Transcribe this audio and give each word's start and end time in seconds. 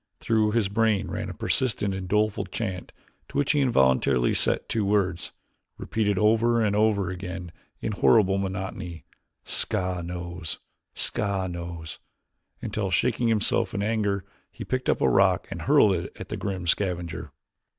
Through 0.19 0.53
his 0.53 0.67
brain 0.67 1.09
ran 1.11 1.29
a 1.29 1.33
persistent 1.35 1.93
and 1.93 2.07
doleful 2.07 2.45
chant 2.45 2.91
to 3.29 3.37
which 3.37 3.51
he 3.51 3.61
involuntarily 3.61 4.33
set 4.33 4.67
two 4.67 4.83
words, 4.83 5.31
repeated 5.77 6.17
over 6.17 6.59
and 6.59 6.75
over 6.75 7.11
again 7.11 7.51
in 7.81 7.91
horrible 7.91 8.39
monotony: 8.39 9.05
"Ska 9.43 10.01
knows! 10.03 10.57
Ska 10.95 11.47
knows!" 11.47 11.99
until, 12.63 12.89
shaking 12.89 13.27
himself 13.27 13.75
in 13.75 13.83
anger, 13.83 14.25
he 14.51 14.65
picked 14.65 14.89
up 14.89 15.01
a 15.01 15.07
rock 15.07 15.47
and 15.51 15.61
hurled 15.61 15.93
it 15.93 16.11
at 16.19 16.29
the 16.29 16.35
grim 16.37 16.65
scavenger. 16.65 17.31